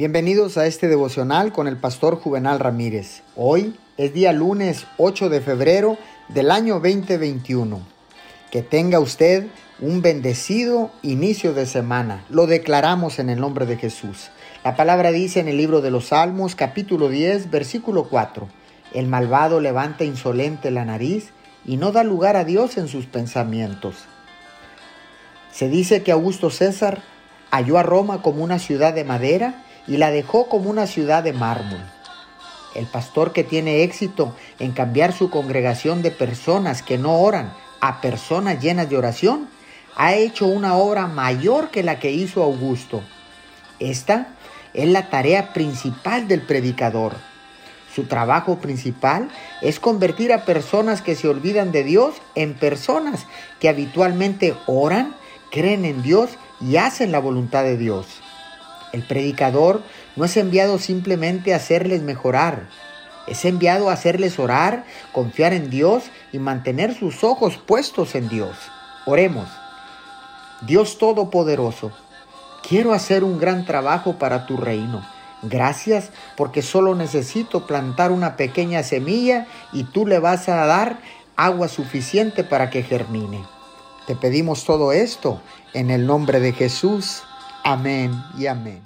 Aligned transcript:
Bienvenidos 0.00 0.56
a 0.56 0.64
este 0.64 0.88
devocional 0.88 1.52
con 1.52 1.68
el 1.68 1.76
pastor 1.76 2.16
Juvenal 2.16 2.58
Ramírez. 2.58 3.20
Hoy 3.36 3.76
es 3.98 4.14
día 4.14 4.32
lunes 4.32 4.86
8 4.96 5.28
de 5.28 5.42
febrero 5.42 5.98
del 6.28 6.50
año 6.50 6.76
2021. 6.76 7.82
Que 8.50 8.62
tenga 8.62 8.98
usted 8.98 9.48
un 9.78 10.00
bendecido 10.00 10.90
inicio 11.02 11.52
de 11.52 11.66
semana. 11.66 12.24
Lo 12.30 12.46
declaramos 12.46 13.18
en 13.18 13.28
el 13.28 13.40
nombre 13.40 13.66
de 13.66 13.76
Jesús. 13.76 14.30
La 14.64 14.74
palabra 14.74 15.12
dice 15.12 15.38
en 15.38 15.48
el 15.48 15.58
libro 15.58 15.82
de 15.82 15.90
los 15.90 16.06
Salmos 16.06 16.54
capítulo 16.54 17.10
10 17.10 17.50
versículo 17.50 18.04
4. 18.04 18.48
El 18.94 19.06
malvado 19.06 19.60
levanta 19.60 20.04
insolente 20.04 20.70
la 20.70 20.86
nariz 20.86 21.28
y 21.66 21.76
no 21.76 21.92
da 21.92 22.04
lugar 22.04 22.36
a 22.36 22.44
Dios 22.44 22.78
en 22.78 22.88
sus 22.88 23.04
pensamientos. 23.04 23.96
Se 25.52 25.68
dice 25.68 26.02
que 26.02 26.10
Augusto 26.10 26.48
César 26.48 27.02
halló 27.50 27.76
a 27.76 27.82
Roma 27.82 28.22
como 28.22 28.42
una 28.42 28.58
ciudad 28.58 28.94
de 28.94 29.04
madera 29.04 29.66
y 29.90 29.96
la 29.96 30.12
dejó 30.12 30.48
como 30.48 30.70
una 30.70 30.86
ciudad 30.86 31.24
de 31.24 31.32
mármol. 31.32 31.80
El 32.76 32.86
pastor 32.86 33.32
que 33.32 33.42
tiene 33.42 33.82
éxito 33.82 34.36
en 34.60 34.70
cambiar 34.70 35.12
su 35.12 35.30
congregación 35.30 36.00
de 36.00 36.12
personas 36.12 36.82
que 36.82 36.96
no 36.96 37.18
oran 37.18 37.52
a 37.80 38.00
personas 38.00 38.60
llenas 38.60 38.88
de 38.88 38.96
oración, 38.96 39.48
ha 39.96 40.14
hecho 40.14 40.46
una 40.46 40.76
obra 40.76 41.08
mayor 41.08 41.70
que 41.70 41.82
la 41.82 41.98
que 41.98 42.12
hizo 42.12 42.44
Augusto. 42.44 43.02
Esta 43.80 44.28
es 44.74 44.88
la 44.88 45.10
tarea 45.10 45.52
principal 45.52 46.28
del 46.28 46.42
predicador. 46.42 47.16
Su 47.92 48.04
trabajo 48.04 48.60
principal 48.60 49.28
es 49.60 49.80
convertir 49.80 50.32
a 50.32 50.44
personas 50.44 51.02
que 51.02 51.16
se 51.16 51.26
olvidan 51.26 51.72
de 51.72 51.82
Dios 51.82 52.14
en 52.36 52.54
personas 52.54 53.26
que 53.58 53.68
habitualmente 53.68 54.54
oran, 54.66 55.16
creen 55.50 55.84
en 55.84 56.00
Dios 56.02 56.30
y 56.60 56.76
hacen 56.76 57.10
la 57.10 57.18
voluntad 57.18 57.64
de 57.64 57.76
Dios. 57.76 58.06
El 58.92 59.02
predicador 59.02 59.82
no 60.16 60.24
es 60.24 60.36
enviado 60.36 60.78
simplemente 60.78 61.52
a 61.52 61.56
hacerles 61.56 62.02
mejorar, 62.02 62.68
es 63.26 63.44
enviado 63.44 63.90
a 63.90 63.92
hacerles 63.92 64.38
orar, 64.38 64.84
confiar 65.12 65.52
en 65.52 65.70
Dios 65.70 66.04
y 66.32 66.38
mantener 66.38 66.94
sus 66.94 67.22
ojos 67.22 67.58
puestos 67.58 68.14
en 68.14 68.28
Dios. 68.28 68.56
Oremos. 69.06 69.48
Dios 70.62 70.98
Todopoderoso, 70.98 71.92
quiero 72.68 72.92
hacer 72.92 73.24
un 73.24 73.38
gran 73.38 73.64
trabajo 73.64 74.18
para 74.18 74.46
tu 74.46 74.56
reino. 74.56 75.06
Gracias 75.42 76.10
porque 76.36 76.60
solo 76.60 76.94
necesito 76.94 77.66
plantar 77.66 78.12
una 78.12 78.36
pequeña 78.36 78.82
semilla 78.82 79.46
y 79.72 79.84
tú 79.84 80.06
le 80.06 80.18
vas 80.18 80.48
a 80.48 80.66
dar 80.66 80.98
agua 81.36 81.68
suficiente 81.68 82.44
para 82.44 82.68
que 82.68 82.82
germine. 82.82 83.42
Te 84.06 84.16
pedimos 84.16 84.64
todo 84.64 84.92
esto 84.92 85.40
en 85.72 85.90
el 85.90 86.06
nombre 86.06 86.40
de 86.40 86.52
Jesús. 86.52 87.22
Amén 87.62 88.12
y 88.38 88.46
amén. 88.46 88.82